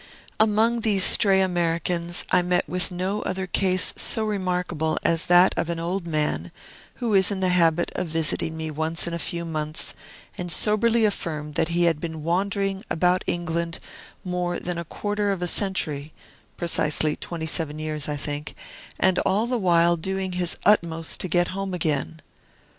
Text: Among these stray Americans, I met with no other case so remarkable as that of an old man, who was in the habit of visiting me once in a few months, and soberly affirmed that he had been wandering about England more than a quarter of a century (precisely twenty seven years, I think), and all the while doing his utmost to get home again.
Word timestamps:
Among 0.39 0.79
these 0.81 1.03
stray 1.03 1.41
Americans, 1.41 2.25
I 2.31 2.41
met 2.41 2.67
with 2.67 2.89
no 2.89 3.21
other 3.21 3.45
case 3.45 3.93
so 3.95 4.23
remarkable 4.23 4.97
as 5.03 5.27
that 5.27 5.55
of 5.55 5.69
an 5.69 5.79
old 5.79 6.07
man, 6.07 6.51
who 6.95 7.09
was 7.09 7.29
in 7.29 7.39
the 7.39 7.49
habit 7.49 7.91
of 7.93 8.07
visiting 8.07 8.57
me 8.57 8.71
once 8.71 9.05
in 9.05 9.13
a 9.13 9.19
few 9.19 9.45
months, 9.45 9.93
and 10.39 10.51
soberly 10.51 11.05
affirmed 11.05 11.53
that 11.53 11.67
he 11.67 11.83
had 11.83 12.01
been 12.01 12.23
wandering 12.23 12.83
about 12.89 13.23
England 13.27 13.77
more 14.23 14.59
than 14.59 14.79
a 14.79 14.85
quarter 14.85 15.29
of 15.31 15.43
a 15.43 15.47
century 15.47 16.13
(precisely 16.57 17.15
twenty 17.15 17.45
seven 17.45 17.77
years, 17.77 18.09
I 18.09 18.15
think), 18.17 18.55
and 18.99 19.19
all 19.19 19.45
the 19.45 19.59
while 19.59 19.97
doing 19.97 20.31
his 20.31 20.57
utmost 20.65 21.19
to 21.19 21.27
get 21.27 21.49
home 21.49 21.75
again. 21.75 22.23